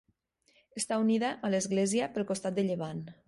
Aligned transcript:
Està 0.81 0.97
unida 1.03 1.29
a 1.49 1.53
l'església 1.55 2.09
pel 2.17 2.27
costat 2.33 2.57
de 2.59 2.67
llevant. 2.71 3.05